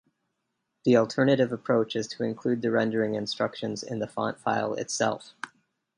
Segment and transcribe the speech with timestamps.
[0.83, 5.35] The alternative approach is to include the rendering instructions in the font file itself.